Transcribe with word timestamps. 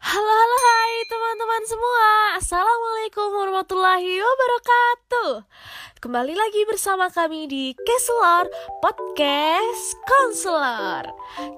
Halo 0.00 0.32
halo 0.32 0.56
hai 0.64 0.94
teman-teman 1.12 1.62
semua. 1.68 2.08
Assalamualaikum 2.40 3.36
warahmatullahi 3.36 4.16
wabarakatuh. 4.16 5.44
Kembali 6.00 6.32
lagi 6.32 6.64
bersama 6.64 7.12
kami 7.12 7.44
di 7.44 7.76
Keselor 7.76 8.48
Podcast 8.80 10.00
Konselor. 10.08 11.04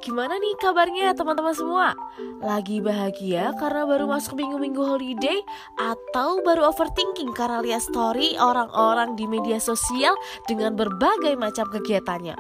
Gimana 0.03 0.43
nih 0.43 0.59
kabarnya 0.59 1.15
teman-teman 1.15 1.55
semua? 1.55 1.95
Lagi 2.43 2.83
bahagia 2.83 3.55
karena 3.63 3.87
baru 3.87 4.11
masuk 4.11 4.35
minggu-minggu 4.35 4.83
holiday 4.83 5.39
Atau 5.79 6.43
baru 6.43 6.75
overthinking 6.75 7.31
karena 7.39 7.63
lihat 7.63 7.87
story 7.87 8.35
orang-orang 8.43 9.15
di 9.15 9.31
media 9.31 9.63
sosial 9.63 10.19
Dengan 10.51 10.75
berbagai 10.75 11.39
macam 11.39 11.71
kegiatannya 11.71 12.35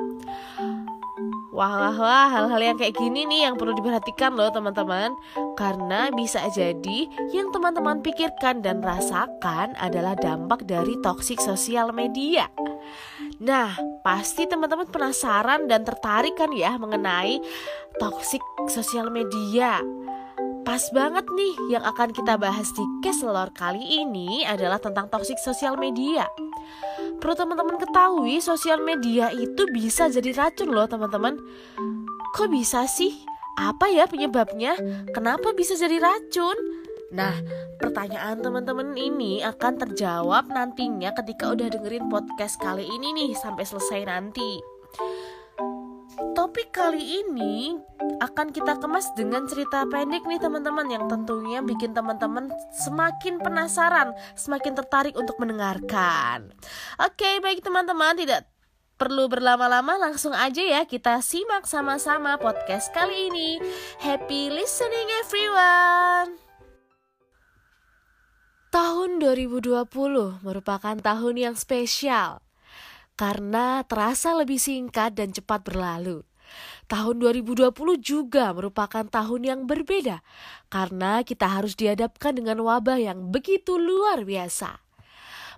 Wah, 1.52 1.68
wah, 1.68 1.96
wah, 2.00 2.28
hal-hal 2.32 2.72
yang 2.72 2.76
kayak 2.80 2.96
gini 2.96 3.28
nih 3.28 3.44
yang 3.44 3.60
perlu 3.60 3.76
diperhatikan 3.76 4.32
loh 4.32 4.48
teman-teman. 4.48 5.12
Karena 5.52 6.08
bisa 6.08 6.40
jadi 6.48 7.04
yang 7.28 7.52
teman-teman 7.52 8.00
pikirkan 8.00 8.64
dan 8.64 8.80
rasakan 8.80 9.76
adalah 9.76 10.16
dampak 10.16 10.64
dari 10.64 10.96
toksik 11.04 11.44
sosial 11.44 11.92
media. 11.92 12.48
Nah, 13.36 13.76
pasti 14.00 14.48
teman-teman 14.48 14.88
penasaran 14.88 15.68
dan 15.68 15.84
tertarik 15.84 16.40
kan 16.40 16.56
ya 16.56 16.80
mengenai 16.80 17.36
toksik 18.00 18.40
sosial 18.72 19.12
media? 19.12 19.76
Pas 20.64 20.80
banget 20.88 21.28
nih 21.36 21.76
yang 21.76 21.84
akan 21.84 22.16
kita 22.16 22.40
bahas 22.40 22.72
di 22.72 22.84
Keselor 23.04 23.52
kali 23.52 24.00
ini 24.00 24.40
adalah 24.48 24.80
tentang 24.80 25.10
toksik 25.12 25.36
sosial 25.36 25.76
media 25.76 26.24
Perlu 27.22 27.38
teman-teman 27.38 27.78
ketahui 27.78 28.42
sosial 28.42 28.82
media 28.82 29.30
itu 29.30 29.70
bisa 29.70 30.10
jadi 30.10 30.34
racun 30.34 30.74
loh 30.74 30.90
teman-teman 30.90 31.38
Kok 32.34 32.50
bisa 32.50 32.88
sih? 32.90 33.22
Apa 33.54 33.86
ya 33.86 34.10
penyebabnya? 34.10 34.74
Kenapa 35.14 35.54
bisa 35.54 35.78
jadi 35.78 36.02
racun? 36.02 36.56
Nah, 37.12 37.36
pertanyaan 37.76 38.40
teman-teman 38.40 38.96
ini 38.96 39.44
akan 39.44 39.76
terjawab 39.76 40.48
nantinya 40.48 41.12
ketika 41.12 41.52
udah 41.52 41.68
dengerin 41.68 42.08
podcast 42.08 42.56
kali 42.56 42.88
ini 42.88 43.12
nih 43.12 43.30
sampai 43.36 43.68
selesai 43.68 44.08
nanti. 44.08 44.71
Topik 46.52 46.68
kali 46.68 47.24
ini 47.24 47.80
akan 48.20 48.52
kita 48.52 48.76
kemas 48.76 49.08
dengan 49.16 49.48
cerita 49.48 49.88
pendek 49.88 50.28
nih 50.28 50.36
teman-teman 50.36 50.84
yang 50.84 51.08
tentunya 51.08 51.64
bikin 51.64 51.96
teman-teman 51.96 52.52
semakin 52.76 53.40
penasaran, 53.40 54.12
semakin 54.36 54.76
tertarik 54.76 55.16
untuk 55.16 55.40
mendengarkan. 55.40 56.52
Oke, 57.00 57.40
baik 57.40 57.64
teman-teman, 57.64 58.20
tidak 58.20 58.52
perlu 59.00 59.32
berlama-lama 59.32 59.96
langsung 59.96 60.36
aja 60.36 60.60
ya 60.60 60.84
kita 60.84 61.24
simak 61.24 61.64
sama-sama 61.64 62.36
podcast 62.36 62.92
kali 62.92 63.32
ini. 63.32 63.56
Happy 64.04 64.52
listening 64.52 65.08
everyone. 65.24 66.36
Tahun 68.68 69.10
2020 69.24 69.88
merupakan 70.44 70.96
tahun 71.00 71.34
yang 71.40 71.56
spesial 71.56 72.44
karena 73.16 73.80
terasa 73.88 74.36
lebih 74.36 74.60
singkat 74.60 75.16
dan 75.16 75.32
cepat 75.32 75.64
berlalu. 75.64 76.28
Tahun 76.92 77.16
2020 77.24 77.72
juga 78.04 78.52
merupakan 78.52 79.00
tahun 79.00 79.40
yang 79.48 79.60
berbeda 79.64 80.20
karena 80.68 81.24
kita 81.24 81.48
harus 81.48 81.72
dihadapkan 81.72 82.36
dengan 82.36 82.60
wabah 82.60 83.00
yang 83.00 83.32
begitu 83.32 83.80
luar 83.80 84.28
biasa. 84.28 84.76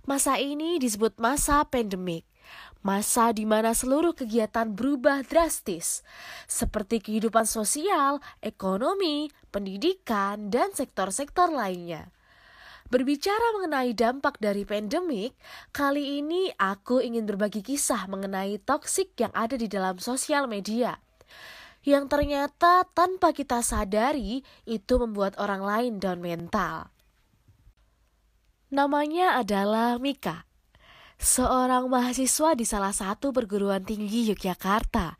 Masa 0.06 0.38
ini 0.38 0.78
disebut 0.78 1.18
masa 1.18 1.66
pandemik, 1.66 2.22
masa 2.86 3.34
di 3.34 3.50
mana 3.50 3.74
seluruh 3.74 4.14
kegiatan 4.14 4.78
berubah 4.78 5.26
drastis, 5.26 6.06
seperti 6.46 7.02
kehidupan 7.02 7.50
sosial, 7.50 8.22
ekonomi, 8.38 9.26
pendidikan, 9.50 10.54
dan 10.54 10.70
sektor-sektor 10.70 11.50
lainnya. 11.50 12.14
Berbicara 12.86 13.58
mengenai 13.58 13.90
dampak 13.90 14.38
dari 14.38 14.62
pandemik, 14.62 15.34
kali 15.74 16.22
ini 16.22 16.54
aku 16.62 17.02
ingin 17.02 17.26
berbagi 17.26 17.58
kisah 17.58 18.06
mengenai 18.06 18.62
toksik 18.62 19.18
yang 19.18 19.34
ada 19.34 19.58
di 19.58 19.66
dalam 19.66 19.98
sosial 19.98 20.46
media. 20.46 20.94
Yang 21.84 22.04
ternyata 22.08 22.88
tanpa 22.96 23.36
kita 23.36 23.60
sadari 23.60 24.40
itu 24.64 24.94
membuat 24.96 25.36
orang 25.36 25.60
lain 25.60 25.92
down 26.00 26.24
mental. 26.24 26.88
Namanya 28.72 29.38
adalah 29.38 30.00
Mika, 30.00 30.48
seorang 31.20 31.86
mahasiswa 31.86 32.56
di 32.56 32.64
salah 32.64 32.90
satu 32.90 33.30
perguruan 33.30 33.84
tinggi 33.84 34.32
Yogyakarta. 34.32 35.14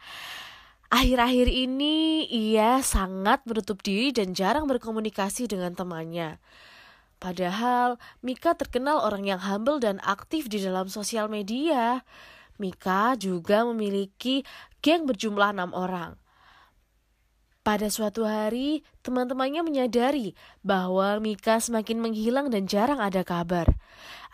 Akhir-akhir 0.89 1.53
ini 1.53 2.25
ia 2.33 2.81
sangat 2.81 3.45
menutup 3.45 3.85
diri 3.85 4.11
dan 4.11 4.33
jarang 4.33 4.65
berkomunikasi 4.65 5.47
dengan 5.47 5.77
temannya. 5.77 6.41
Padahal 7.21 8.01
Mika 8.25 8.57
terkenal 8.57 9.05
orang 9.05 9.29
yang 9.29 9.41
humble 9.43 9.79
dan 9.85 10.01
aktif 10.01 10.49
di 10.49 10.65
dalam 10.65 10.89
sosial 10.89 11.29
media. 11.29 12.03
Mika 12.57 13.19
juga 13.21 13.69
memiliki 13.69 14.47
geng 14.81 15.05
berjumlah 15.05 15.53
enam 15.53 15.75
orang. 15.77 16.24
Pada 17.65 17.89
suatu 17.89 18.29
hari, 18.29 18.85
teman-temannya 19.01 19.65
menyadari 19.65 20.37
bahwa 20.61 21.17
Mika 21.17 21.57
semakin 21.65 21.97
menghilang 21.97 22.53
dan 22.53 22.69
jarang 22.69 23.01
ada 23.01 23.25
kabar. 23.25 23.65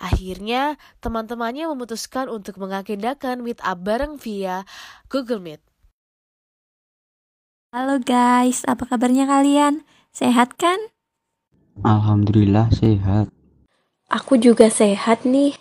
Akhirnya, 0.02 0.74
teman-temannya 0.98 1.70
memutuskan 1.70 2.26
untuk 2.26 2.58
mengagendakan 2.58 3.46
meet 3.46 3.62
up 3.62 3.86
bareng 3.86 4.18
via 4.18 4.66
Google 5.06 5.38
Meet. 5.38 5.62
Halo 7.70 8.02
guys, 8.02 8.66
apa 8.66 8.82
kabarnya 8.82 9.30
kalian? 9.30 9.86
Sehat 10.10 10.58
kan? 10.58 10.90
Alhamdulillah 11.86 12.74
sehat. 12.74 13.30
Aku 14.10 14.42
juga 14.42 14.66
sehat 14.74 15.22
nih. 15.22 15.54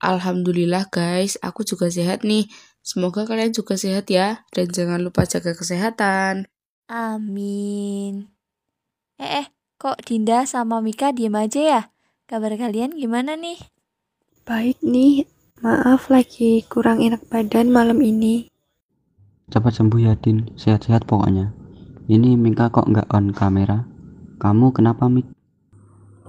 Alhamdulillah 0.00 0.88
guys, 0.88 1.36
aku 1.44 1.68
juga 1.68 1.92
sehat 1.92 2.24
nih. 2.24 2.48
Semoga 2.80 3.28
kalian 3.28 3.52
juga 3.52 3.76
sehat 3.76 4.08
ya, 4.08 4.48
dan 4.56 4.72
jangan 4.72 5.04
lupa 5.04 5.28
jaga 5.28 5.52
kesehatan. 5.52 6.48
Amin. 6.88 8.32
Eh, 9.20 9.44
eh, 9.44 9.46
kok 9.76 10.00
Dinda 10.00 10.48
sama 10.48 10.80
Mika 10.80 11.12
diem 11.12 11.36
aja 11.36 11.60
ya? 11.60 11.82
Kabar 12.24 12.56
kalian 12.56 12.96
gimana 12.96 13.36
nih? 13.36 13.60
Baik 14.48 14.80
nih, 14.80 15.28
maaf 15.60 16.08
lagi 16.08 16.64
kurang 16.66 17.04
enak 17.04 17.28
badan 17.28 17.68
malam 17.68 18.00
ini. 18.00 18.48
Cepat 19.52 19.76
sembuh 19.76 20.00
ya 20.00 20.16
Din, 20.16 20.48
sehat-sehat 20.56 21.04
pokoknya. 21.04 21.52
Ini 22.08 22.34
Mika 22.40 22.72
kok 22.72 22.88
nggak 22.88 23.12
on 23.12 23.30
kamera? 23.36 23.84
Kamu 24.40 24.72
kenapa 24.72 25.06
Mik? 25.06 25.28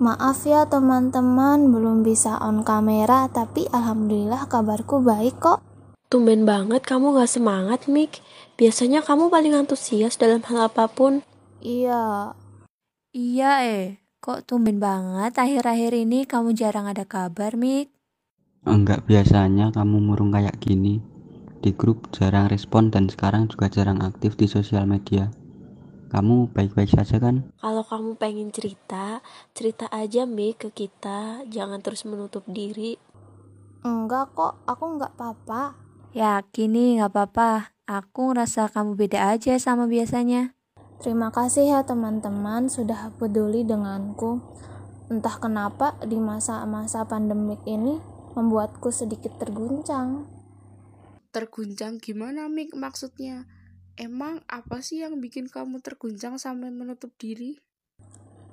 Maaf 0.01 0.43
ya 0.43 0.67
teman-teman, 0.67 1.71
belum 1.71 2.03
bisa 2.03 2.35
on 2.43 2.65
kamera, 2.65 3.31
tapi 3.31 3.69
alhamdulillah 3.71 4.51
kabarku 4.51 4.99
baik 4.99 5.39
kok. 5.39 5.70
Tumben 6.11 6.43
banget 6.43 6.83
kamu 6.83 7.15
gak 7.15 7.31
semangat, 7.31 7.87
Mik. 7.87 8.19
Biasanya 8.59 8.99
kamu 8.99 9.31
paling 9.31 9.55
antusias 9.55 10.19
dalam 10.19 10.43
hal 10.43 10.67
apa 10.67 10.91
pun. 10.91 11.23
Iya. 11.63 12.35
Iya 13.15 13.51
eh, 13.63 14.03
kok 14.19 14.43
tumben 14.43 14.83
banget 14.83 15.39
akhir-akhir 15.39 15.95
ini 15.95 16.27
kamu 16.27 16.51
jarang 16.51 16.83
ada 16.83 17.07
kabar, 17.07 17.55
Mik? 17.55 17.95
Enggak 18.67 19.07
biasanya 19.07 19.71
kamu 19.71 20.03
murung 20.03 20.35
kayak 20.35 20.59
gini. 20.59 20.99
Di 21.63 21.71
grup 21.71 22.11
jarang 22.11 22.51
respon 22.51 22.91
dan 22.91 23.07
sekarang 23.07 23.47
juga 23.47 23.71
jarang 23.71 24.03
aktif 24.03 24.35
di 24.35 24.51
sosial 24.51 24.83
media. 24.83 25.31
Kamu 26.11 26.51
baik-baik 26.51 26.91
saja 26.91 27.23
kan? 27.23 27.55
Kalau 27.55 27.87
kamu 27.87 28.19
pengen 28.19 28.51
cerita, 28.51 29.23
cerita 29.55 29.87
aja 29.87 30.27
Mik 30.27 30.67
ke 30.67 30.69
kita. 30.75 31.47
Jangan 31.47 31.79
terus 31.79 32.03
menutup 32.03 32.43
diri. 32.51 32.99
Enggak 33.87 34.35
kok, 34.35 34.59
aku 34.67 34.83
enggak 34.99 35.15
apa-apa. 35.15 35.90
Yakin 36.11 36.75
nih 36.75 36.89
gak 36.99 37.15
apa-apa. 37.15 37.71
Aku 37.87 38.35
ngerasa 38.35 38.67
kamu 38.67 38.99
beda 38.99 39.31
aja 39.31 39.55
sama 39.55 39.87
biasanya. 39.87 40.59
Terima 40.99 41.31
kasih 41.31 41.71
ya 41.71 41.79
teman-teman 41.87 42.67
sudah 42.67 43.15
peduli 43.15 43.63
denganku. 43.63 44.43
Entah 45.07 45.39
kenapa 45.39 45.95
di 46.03 46.19
masa-masa 46.19 47.07
pandemik 47.07 47.63
ini 47.63 48.03
membuatku 48.35 48.91
sedikit 48.91 49.39
terguncang. 49.39 50.27
Terguncang 51.31 51.95
gimana 52.03 52.51
Mik 52.51 52.75
maksudnya? 52.75 53.47
Emang 53.95 54.43
apa 54.51 54.83
sih 54.83 55.07
yang 55.07 55.23
bikin 55.23 55.47
kamu 55.47 55.79
terguncang 55.79 56.35
sampai 56.35 56.75
menutup 56.75 57.15
diri? 57.15 57.55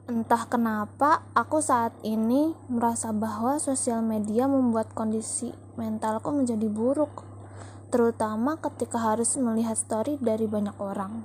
Entah 0.08 0.48
kenapa, 0.48 1.26
aku 1.36 1.60
saat 1.60 1.92
ini 2.00 2.56
merasa 2.72 3.12
bahwa 3.12 3.60
sosial 3.60 4.00
media 4.00 4.48
membuat 4.48 4.96
kondisi 4.96 5.52
mentalku 5.76 6.32
menjadi 6.32 6.64
buruk, 6.64 7.27
terutama 7.88 8.60
ketika 8.60 9.00
harus 9.00 9.36
melihat 9.40 9.76
story 9.76 10.20
dari 10.20 10.44
banyak 10.44 10.76
orang. 10.80 11.24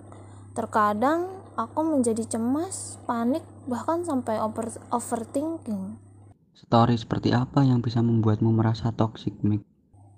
Terkadang 0.58 1.28
aku 1.60 1.84
menjadi 1.84 2.26
cemas, 2.26 3.00
panik, 3.08 3.44
bahkan 3.68 4.02
sampai 4.04 4.40
over 4.40 4.70
overthinking. 4.92 6.00
Story 6.54 6.96
seperti 6.96 7.34
apa 7.36 7.66
yang 7.66 7.84
bisa 7.84 8.00
membuatmu 8.00 8.54
merasa 8.54 8.94
toksik, 8.94 9.42
Mik? 9.42 9.74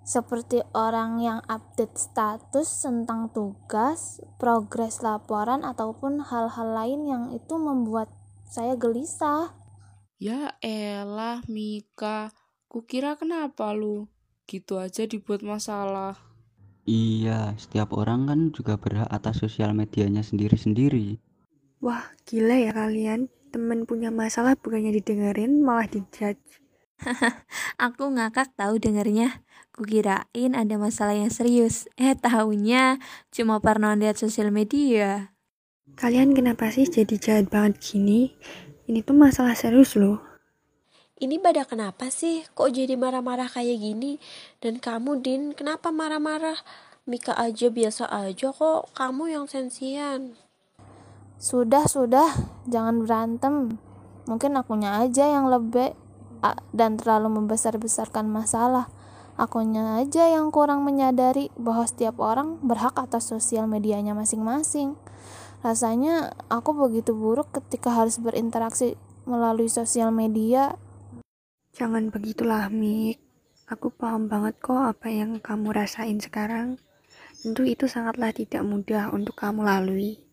seperti 0.05 0.61
orang 0.77 1.17
yang 1.17 1.41
update 1.49 1.97
status 1.97 2.85
tentang 2.85 3.33
tugas, 3.33 4.21
progres 4.37 5.01
laporan, 5.01 5.65
ataupun 5.65 6.21
hal-hal 6.21 6.69
lain 6.77 7.09
yang 7.09 7.23
itu 7.33 7.57
membuat 7.57 8.13
saya 8.45 8.77
gelisah. 8.77 9.57
Ya 10.21 10.53
elah 10.61 11.41
Mika, 11.49 12.29
kukira 12.69 13.17
kenapa 13.17 13.73
lu? 13.73 14.05
Gitu 14.45 14.77
aja 14.77 15.09
dibuat 15.09 15.41
masalah. 15.41 16.13
Iya, 16.85 17.57
setiap 17.57 17.97
orang 17.97 18.29
kan 18.29 18.39
juga 18.53 18.77
berhak 18.77 19.09
atas 19.09 19.41
sosial 19.41 19.73
medianya 19.73 20.21
sendiri-sendiri. 20.21 21.17
Wah, 21.81 22.13
gila 22.29 22.61
ya 22.61 22.71
kalian. 22.77 23.25
Temen 23.49 23.89
punya 23.89 24.13
masalah 24.13 24.53
bukannya 24.53 24.93
didengerin, 24.93 25.65
malah 25.65 25.89
dijudge. 25.89 26.61
Aku 27.81 28.13
ngakak 28.13 28.53
tahu 28.53 28.77
dengernya. 28.77 29.41
Kukirain 29.73 30.53
ada 30.53 30.75
masalah 30.77 31.17
yang 31.17 31.33
serius. 31.33 31.89
Eh, 31.97 32.13
tahunya 32.13 33.01
cuma 33.33 33.57
parnoan 33.59 33.99
lihat 33.99 34.21
sosial 34.21 34.53
media. 34.53 35.33
Kalian 35.97 36.37
kenapa 36.37 36.69
sih 36.69 36.85
jadi 36.85 37.15
jahat 37.17 37.49
banget 37.49 37.81
gini? 37.81 38.37
Ini 38.85 39.01
tuh 39.01 39.17
masalah 39.17 39.57
serius 39.57 39.97
loh. 39.97 40.34
Ini 41.15 41.39
pada 41.39 41.63
kenapa 41.63 42.11
sih? 42.11 42.43
Kok 42.43 42.75
jadi 42.75 42.99
marah-marah 42.99 43.47
kayak 43.47 43.79
gini? 43.79 44.19
Dan 44.59 44.83
kamu, 44.83 45.23
Din, 45.23 45.55
kenapa 45.55 45.87
marah-marah? 45.87 46.59
Mika 47.07 47.31
aja 47.39 47.71
biasa 47.71 48.11
aja 48.11 48.51
kok, 48.51 48.91
kamu 48.99 49.31
yang 49.31 49.47
sensian. 49.47 50.35
Sudah, 51.39 51.87
sudah, 51.87 52.35
jangan 52.67 53.07
berantem. 53.07 53.79
Mungkin 54.27 54.59
akunya 54.59 54.99
aja 54.99 55.31
yang 55.31 55.47
lebih 55.47 55.95
dan 56.75 56.99
terlalu 56.99 57.39
membesar-besarkan 57.39 58.27
masalah. 58.27 58.91
Akunya 59.39 59.95
aja 59.95 60.27
yang 60.27 60.51
kurang 60.51 60.83
menyadari 60.83 61.47
bahwa 61.55 61.87
setiap 61.87 62.19
orang 62.19 62.59
berhak 62.59 62.91
atas 62.99 63.31
sosial 63.31 63.71
medianya 63.71 64.11
masing-masing. 64.11 64.99
Rasanya 65.63 66.35
aku 66.51 66.75
begitu 66.75 67.15
buruk 67.15 67.55
ketika 67.55 67.95
harus 67.95 68.19
berinteraksi 68.19 68.99
melalui 69.23 69.71
sosial 69.71 70.11
media. 70.11 70.75
Jangan 71.75 72.07
begitulah, 72.07 72.71
Mik. 72.71 73.19
Aku 73.67 73.91
paham 73.91 74.31
banget 74.31 74.55
kok 74.63 74.79
apa 74.79 75.11
yang 75.11 75.43
kamu 75.43 75.75
rasain 75.75 76.23
sekarang. 76.23 76.79
Tentu 77.43 77.67
itu 77.67 77.91
sangatlah 77.91 78.31
tidak 78.31 78.63
mudah 78.63 79.11
untuk 79.11 79.35
kamu 79.35 79.67
lalui. 79.67 80.23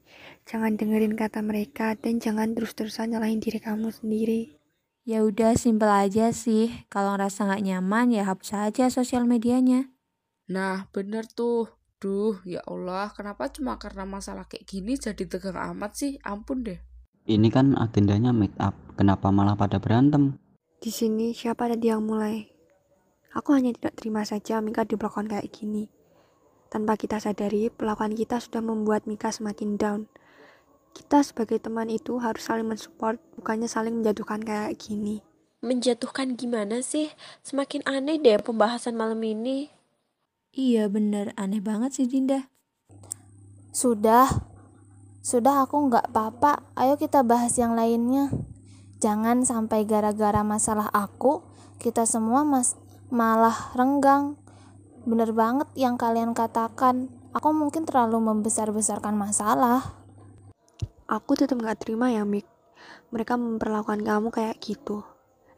Jangan 0.47 0.79
dengerin 0.79 1.19
kata 1.19 1.43
mereka 1.43 1.99
dan 1.99 2.23
jangan 2.23 2.55
terus-terusan 2.55 3.11
nyalahin 3.19 3.43
diri 3.43 3.59
kamu 3.59 3.91
sendiri. 3.91 4.55
Ya 5.03 5.27
udah 5.27 5.59
simpel 5.59 5.91
aja 5.91 6.31
sih. 6.31 6.87
Kalau 6.87 7.19
ngerasa 7.19 7.51
nggak 7.51 7.65
nyaman 7.67 8.15
ya 8.15 8.23
hapus 8.23 8.71
aja 8.71 8.87
sosial 8.87 9.27
medianya. 9.27 9.91
Nah, 10.47 10.87
bener 10.95 11.27
tuh. 11.27 11.67
Duh, 11.99 12.39
ya 12.47 12.63
Allah, 12.71 13.11
kenapa 13.11 13.51
cuma 13.51 13.83
karena 13.83 14.07
masalah 14.07 14.47
kayak 14.47 14.67
gini 14.67 14.95
jadi 14.95 15.27
tegang 15.27 15.59
amat 15.75 15.99
sih? 15.99 16.23
Ampun 16.23 16.63
deh. 16.63 16.79
Ini 17.27 17.51
kan 17.51 17.79
agendanya 17.79 18.31
meet 18.31 18.55
up, 18.59 18.75
kenapa 18.95 19.31
malah 19.31 19.55
pada 19.55 19.79
berantem? 19.79 20.42
Di 20.83 20.91
sini 20.91 21.31
siapa 21.31 21.71
tadi 21.71 21.95
yang 21.95 22.03
mulai? 22.03 22.43
Aku 23.39 23.55
hanya 23.55 23.71
tidak 23.71 24.03
terima 24.03 24.27
saja 24.27 24.59
Mika 24.59 24.83
diperlakukan 24.83 25.31
kayak 25.31 25.47
gini. 25.55 25.87
Tanpa 26.67 26.99
kita 26.99 27.23
sadari, 27.23 27.71
perlakuan 27.71 28.19
kita 28.19 28.43
sudah 28.43 28.59
membuat 28.59 29.07
Mika 29.07 29.31
semakin 29.31 29.79
down. 29.79 30.11
Kita 30.91 31.23
sebagai 31.23 31.63
teman 31.63 31.87
itu 31.87 32.19
harus 32.19 32.43
saling 32.43 32.67
mensupport, 32.67 33.15
bukannya 33.39 33.71
saling 33.71 33.95
menjatuhkan 34.03 34.43
kayak 34.43 34.75
gini. 34.75 35.23
Menjatuhkan 35.63 36.35
gimana 36.35 36.83
sih? 36.83 37.15
Semakin 37.47 37.87
aneh 37.87 38.19
deh 38.19 38.43
pembahasan 38.43 38.99
malam 38.99 39.23
ini. 39.23 39.71
Iya 40.51 40.91
bener, 40.91 41.31
aneh 41.39 41.63
banget 41.63 41.95
sih 41.95 42.11
Dinda. 42.11 42.51
Sudah, 43.71 44.51
sudah 45.23 45.63
aku 45.63 45.79
nggak 45.87 46.11
apa-apa. 46.11 46.75
Ayo 46.75 46.99
kita 46.99 47.23
bahas 47.23 47.55
yang 47.55 47.79
lainnya. 47.79 48.35
Jangan 49.03 49.43
sampai 49.43 49.83
gara-gara 49.83 50.47
masalah 50.47 50.87
aku, 50.95 51.43
kita 51.83 52.07
semua 52.07 52.47
mas 52.47 52.79
malah 53.11 53.75
renggang. 53.75 54.39
Bener 55.03 55.35
banget 55.35 55.67
yang 55.75 55.99
kalian 55.99 56.39
katakan. 56.39 57.11
Aku 57.35 57.51
mungkin 57.51 57.83
terlalu 57.83 58.23
membesar-besarkan 58.23 59.19
masalah. 59.19 59.99
Aku 61.11 61.35
tetap 61.35 61.59
nggak 61.59 61.83
terima 61.83 62.15
ya, 62.15 62.23
Mik. 62.23 62.47
Mereka 63.11 63.35
memperlakukan 63.35 64.07
kamu 64.07 64.31
kayak 64.31 64.63
gitu. 64.63 65.03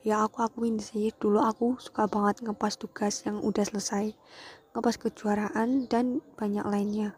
Ya 0.01 0.25
aku 0.25 0.41
akuin 0.41 0.81
sih, 0.81 1.13
dulu 1.13 1.45
aku 1.45 1.77
suka 1.77 2.09
banget 2.09 2.41
ngepas 2.41 2.81
tugas 2.81 3.29
yang 3.29 3.45
udah 3.45 3.69
selesai, 3.69 4.17
ngepas 4.73 4.97
kejuaraan, 4.97 5.85
dan 5.93 6.25
banyak 6.41 6.65
lainnya. 6.65 7.13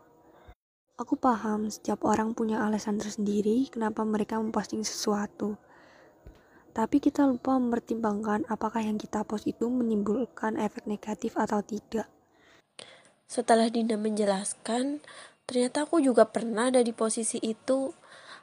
Aku 0.98 1.14
paham 1.14 1.70
setiap 1.70 2.02
orang 2.02 2.34
punya 2.34 2.66
alasan 2.66 2.98
tersendiri 2.98 3.70
kenapa 3.70 4.02
mereka 4.02 4.42
memposting 4.42 4.82
sesuatu. 4.82 5.54
Tapi 6.76 7.00
kita 7.00 7.24
lupa 7.24 7.56
mempertimbangkan 7.56 8.44
apakah 8.52 8.84
yang 8.84 9.00
kita 9.00 9.24
post 9.24 9.48
itu 9.48 9.64
menimbulkan 9.72 10.60
efek 10.60 10.84
negatif 10.84 11.40
atau 11.40 11.64
tidak. 11.64 12.04
Setelah 13.24 13.72
Dinda 13.72 13.96
menjelaskan, 13.96 15.00
ternyata 15.48 15.88
aku 15.88 16.04
juga 16.04 16.28
pernah 16.28 16.68
ada 16.68 16.84
di 16.84 16.92
posisi 16.92 17.40
itu. 17.40 17.96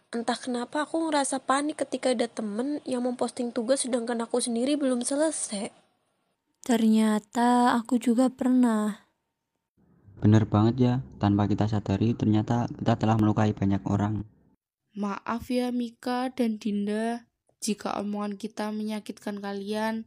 Entah 0.10 0.34
kenapa 0.34 0.90
aku 0.90 1.06
ngerasa 1.06 1.46
panik 1.46 1.86
ketika 1.86 2.10
ada 2.10 2.26
temen 2.26 2.82
yang 2.90 3.06
memposting 3.06 3.54
tugas 3.54 3.86
sedangkan 3.86 4.26
aku 4.26 4.42
sendiri 4.42 4.82
belum 4.82 5.06
selesai. 5.06 5.70
Ternyata 6.66 7.78
aku 7.78 8.02
juga 8.02 8.34
pernah. 8.34 9.06
Bener 10.18 10.50
banget 10.50 10.76
ya, 10.82 10.94
tanpa 11.22 11.46
kita 11.46 11.70
sadari 11.70 12.18
ternyata 12.18 12.66
kita 12.66 12.98
telah 12.98 13.14
melukai 13.14 13.54
banyak 13.54 13.86
orang. 13.86 14.26
Maaf 14.98 15.54
ya 15.54 15.70
Mika 15.70 16.34
dan 16.34 16.58
Dinda, 16.58 17.30
jika 17.63 17.95
omongan 18.04 18.36
kita 18.36 18.75
menyakitkan 18.75 19.39
kalian, 19.39 20.04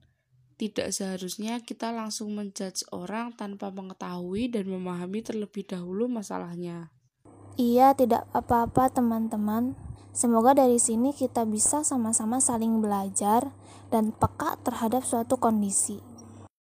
tidak 0.60 0.92
seharusnya 0.92 1.64
kita 1.64 1.88
langsung 1.88 2.36
menjudge 2.36 2.84
orang 2.92 3.32
tanpa 3.32 3.72
mengetahui 3.72 4.52
dan 4.52 4.68
memahami 4.68 5.24
terlebih 5.24 5.64
dahulu 5.64 6.04
masalahnya. 6.04 6.92
Iya, 7.56 7.96
tidak 7.96 8.28
apa-apa 8.36 8.92
teman-teman. 8.92 9.72
Semoga 10.12 10.52
dari 10.52 10.76
sini 10.76 11.16
kita 11.16 11.48
bisa 11.48 11.80
sama-sama 11.84 12.40
saling 12.40 12.84
belajar 12.84 13.52
dan 13.88 14.12
peka 14.12 14.60
terhadap 14.60 15.04
suatu 15.04 15.40
kondisi. 15.40 16.00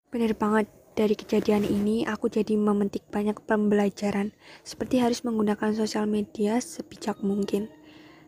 Bener 0.09 0.33
banget, 0.33 0.69
dari 0.97 1.13
kejadian 1.13 1.62
ini 1.62 2.01
aku 2.09 2.33
jadi 2.33 2.57
memetik 2.57 3.06
banyak 3.13 3.38
pembelajaran, 3.46 4.34
seperti 4.65 4.98
harus 4.98 5.22
menggunakan 5.22 5.77
sosial 5.77 6.10
media 6.10 6.57
sebijak 6.57 7.22
mungkin. 7.22 7.69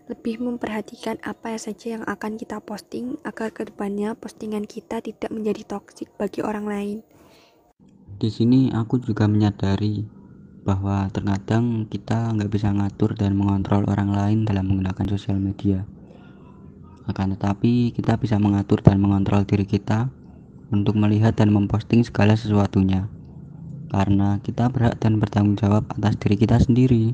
Lebih 0.09 0.41
memperhatikan 0.41 1.21
apa 1.21 1.53
saja 1.61 1.93
yang 1.93 2.03
akan 2.09 2.41
kita 2.41 2.57
posting 2.65 3.21
agar 3.21 3.53
ke 3.53 3.69
depannya 3.69 4.17
postingan 4.17 4.65
kita 4.65 5.05
tidak 5.05 5.29
menjadi 5.29 5.77
toksik 5.77 6.09
bagi 6.17 6.41
orang 6.41 6.65
lain. 6.65 6.97
Di 8.17 8.33
sini 8.33 8.73
aku 8.73 8.97
juga 8.97 9.29
menyadari 9.29 10.01
bahwa 10.65 11.05
terkadang 11.13 11.85
kita 11.85 12.33
nggak 12.33 12.49
bisa 12.49 12.73
ngatur 12.73 13.13
dan 13.13 13.37
mengontrol 13.37 13.85
orang 13.85 14.09
lain 14.09 14.49
dalam 14.49 14.65
menggunakan 14.65 15.05
sosial 15.13 15.37
media. 15.37 15.85
Akan 17.05 17.37
tetapi 17.37 17.93
kita 17.93 18.17
bisa 18.17 18.41
mengatur 18.41 18.81
dan 18.81 18.97
mengontrol 18.97 19.45
diri 19.45 19.69
kita 19.69 20.09
untuk 20.73 20.97
melihat 20.97 21.37
dan 21.37 21.53
memposting 21.53 22.01
segala 22.01 22.33
sesuatunya. 22.33 23.05
Karena 23.93 24.41
kita 24.41 24.73
berhak 24.73 24.97
dan 24.97 25.21
bertanggung 25.21 25.53
jawab 25.61 25.85
atas 25.93 26.17
diri 26.17 26.33
kita 26.33 26.57
sendiri. 26.57 27.13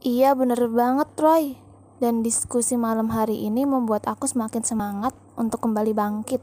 Iya, 0.00 0.32
bener 0.32 0.64
banget, 0.68 1.12
Roy. 1.20 1.63
Dan 2.02 2.26
diskusi 2.26 2.74
malam 2.74 3.10
hari 3.14 3.46
ini 3.46 3.62
membuat 3.62 4.10
aku 4.10 4.26
semakin 4.26 4.66
semangat 4.66 5.14
untuk 5.38 5.62
kembali 5.62 5.94
bangkit. 5.94 6.42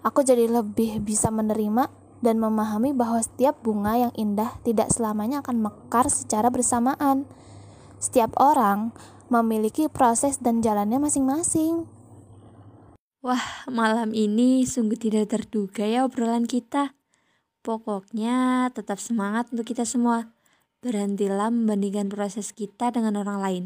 Aku 0.00 0.24
jadi 0.24 0.48
lebih 0.48 1.04
bisa 1.04 1.28
menerima 1.28 1.92
dan 2.24 2.36
memahami 2.42 2.96
bahwa 2.96 3.22
setiap 3.22 3.60
bunga 3.62 4.08
yang 4.08 4.12
indah 4.18 4.58
tidak 4.66 4.90
selamanya 4.90 5.44
akan 5.44 5.70
mekar 5.70 6.08
secara 6.10 6.48
bersamaan. 6.50 7.28
Setiap 7.98 8.34
orang 8.38 8.94
memiliki 9.28 9.86
proses 9.92 10.40
dan 10.40 10.64
jalannya 10.64 10.98
masing-masing. 10.98 11.86
Wah, 13.20 13.66
malam 13.68 14.14
ini 14.14 14.64
sungguh 14.64 14.96
tidak 14.96 15.34
terduga 15.34 15.84
ya 15.84 16.06
obrolan 16.06 16.46
kita. 16.46 16.94
Pokoknya 17.66 18.70
tetap 18.72 19.02
semangat 19.02 19.50
untuk 19.52 19.68
kita 19.68 19.84
semua. 19.84 20.32
Berhentilah 20.78 21.50
membandingkan 21.50 22.06
proses 22.06 22.54
kita 22.54 22.94
dengan 22.94 23.18
orang 23.18 23.38
lain. 23.42 23.64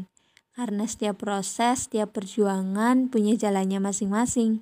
Karena 0.53 0.85
setiap 0.85 1.17
proses, 1.17 1.89
setiap 1.89 2.13
perjuangan 2.13 3.09
punya 3.09 3.33
jalannya 3.33 3.81
masing-masing. 3.81 4.61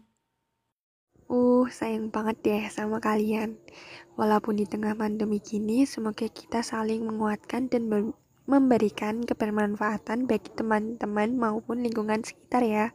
Uh, 1.27 1.67
sayang 1.67 2.07
banget 2.11 2.39
deh 2.43 2.63
sama 2.71 3.03
kalian. 3.03 3.59
Walaupun 4.15 4.55
di 4.59 4.67
tengah 4.67 4.95
pandemi 4.95 5.43
gini, 5.43 5.83
semoga 5.83 6.27
kita 6.31 6.63
saling 6.63 7.03
menguatkan 7.03 7.67
dan 7.67 7.87
memberikan 8.47 9.23
kebermanfaatan 9.23 10.27
bagi 10.27 10.51
teman-teman 10.55 11.35
maupun 11.35 11.83
lingkungan 11.83 12.23
sekitar 12.23 12.63
ya. 12.63 12.85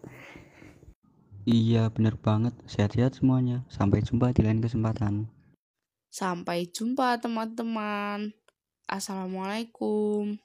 Iya, 1.45 1.93
bener 1.93 2.17
banget. 2.17 2.57
Sehat-sehat 2.65 3.21
semuanya. 3.21 3.65
Sampai 3.69 4.03
jumpa 4.03 4.33
di 4.33 4.41
lain 4.41 4.65
kesempatan. 4.65 5.29
Sampai 6.09 6.65
jumpa 6.69 7.21
teman-teman. 7.21 8.33
Assalamualaikum. 8.89 10.41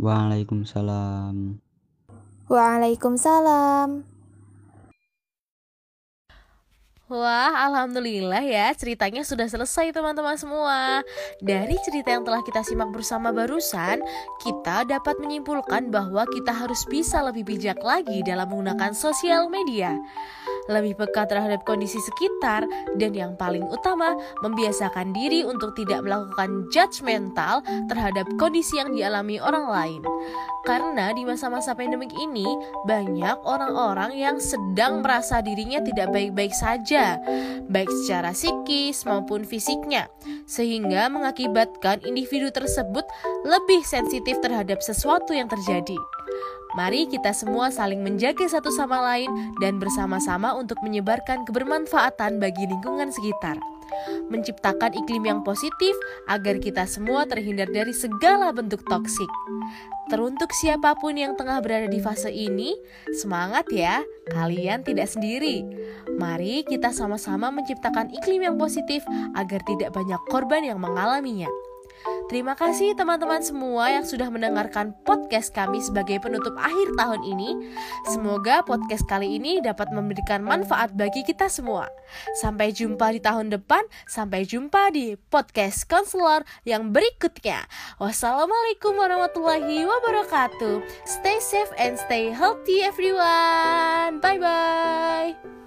Waalaikumsalam. 0.00 1.60
Waalaikumsalam. 2.48 4.08
Wah, 7.10 7.52
alhamdulillah 7.66 8.38
ya, 8.46 8.70
ceritanya 8.72 9.26
sudah 9.26 9.44
selesai 9.44 9.90
teman-teman 9.90 10.38
semua. 10.38 11.02
Dari 11.42 11.74
cerita 11.82 12.14
yang 12.14 12.22
telah 12.22 12.40
kita 12.40 12.62
simak 12.62 12.94
bersama 12.94 13.34
barusan, 13.34 13.98
kita 14.40 14.86
dapat 14.86 15.18
menyimpulkan 15.18 15.90
bahwa 15.90 16.22
kita 16.30 16.54
harus 16.54 16.86
bisa 16.86 17.18
lebih 17.20 17.44
bijak 17.44 17.82
lagi 17.82 18.22
dalam 18.22 18.48
menggunakan 18.48 18.94
sosial 18.94 19.50
media 19.50 19.98
lebih 20.68 20.98
peka 20.98 21.24
terhadap 21.30 21.62
kondisi 21.64 21.96
sekitar, 22.02 22.66
dan 22.98 23.12
yang 23.14 23.32
paling 23.38 23.64
utama, 23.70 24.18
membiasakan 24.44 25.14
diri 25.14 25.46
untuk 25.46 25.72
tidak 25.78 26.04
melakukan 26.04 26.66
judgmental 26.74 27.62
terhadap 27.88 28.26
kondisi 28.36 28.76
yang 28.76 28.92
dialami 28.92 29.40
orang 29.40 29.66
lain. 29.70 30.02
Karena 30.68 31.16
di 31.16 31.24
masa-masa 31.24 31.72
pandemik 31.72 32.12
ini, 32.20 32.44
banyak 32.84 33.40
orang-orang 33.48 34.12
yang 34.12 34.36
sedang 34.36 35.00
merasa 35.00 35.40
dirinya 35.40 35.80
tidak 35.80 36.12
baik-baik 36.12 36.52
saja, 36.52 37.16
baik 37.70 37.88
secara 38.04 38.36
psikis 38.36 39.08
maupun 39.08 39.48
fisiknya, 39.48 40.12
sehingga 40.44 41.08
mengakibatkan 41.08 42.04
individu 42.04 42.52
tersebut 42.52 43.08
lebih 43.48 43.80
sensitif 43.88 44.36
terhadap 44.44 44.84
sesuatu 44.84 45.32
yang 45.32 45.48
terjadi. 45.48 45.96
Mari 46.78 47.10
kita 47.10 47.34
semua 47.34 47.74
saling 47.74 47.98
menjaga 47.98 48.46
satu 48.46 48.70
sama 48.70 49.02
lain 49.02 49.30
dan 49.58 49.82
bersama-sama 49.82 50.54
untuk 50.54 50.78
menyebarkan 50.86 51.42
kebermanfaatan 51.42 52.38
bagi 52.38 52.70
lingkungan 52.70 53.10
sekitar. 53.10 53.58
Menciptakan 54.30 54.94
iklim 54.94 55.26
yang 55.26 55.40
positif 55.42 55.92
agar 56.30 56.62
kita 56.62 56.86
semua 56.86 57.26
terhindar 57.26 57.66
dari 57.74 57.90
segala 57.90 58.54
bentuk 58.54 58.86
toksik. 58.86 59.26
Teruntuk 60.06 60.54
siapa 60.54 60.94
pun 60.94 61.18
yang 61.18 61.34
tengah 61.34 61.58
berada 61.58 61.90
di 61.90 61.98
fase 61.98 62.30
ini, 62.30 62.74
semangat 63.18 63.66
ya, 63.74 64.02
kalian 64.30 64.86
tidak 64.86 65.10
sendiri. 65.10 65.66
Mari 66.18 66.62
kita 66.70 66.94
sama-sama 66.94 67.50
menciptakan 67.50 68.14
iklim 68.14 68.46
yang 68.46 68.56
positif 68.58 69.02
agar 69.34 69.58
tidak 69.66 69.90
banyak 69.90 70.22
korban 70.30 70.62
yang 70.66 70.78
mengalaminya. 70.78 71.50
Terima 72.30 72.54
kasih 72.54 72.94
teman-teman 72.94 73.42
semua 73.42 73.90
yang 73.90 74.06
sudah 74.06 74.30
mendengarkan 74.30 74.94
podcast 75.02 75.50
kami 75.50 75.82
sebagai 75.82 76.22
penutup 76.22 76.54
akhir 76.54 76.94
tahun 76.94 77.26
ini. 77.26 77.74
Semoga 78.06 78.62
podcast 78.62 79.02
kali 79.10 79.34
ini 79.34 79.58
dapat 79.58 79.90
memberikan 79.90 80.40
manfaat 80.46 80.94
bagi 80.94 81.26
kita 81.26 81.50
semua. 81.50 81.90
Sampai 82.38 82.70
jumpa 82.70 83.10
di 83.10 83.20
tahun 83.20 83.50
depan, 83.50 83.82
sampai 84.06 84.46
jumpa 84.46 84.94
di 84.94 85.18
podcast 85.18 85.90
konselor 85.90 86.46
yang 86.62 86.94
berikutnya. 86.94 87.66
Wassalamualaikum 87.98 88.94
warahmatullahi 88.94 89.82
wabarakatuh. 89.82 90.86
Stay 91.02 91.42
safe 91.42 91.74
and 91.82 91.98
stay 91.98 92.30
healthy 92.30 92.86
everyone. 92.86 94.22
Bye 94.22 94.38
bye. 94.38 95.59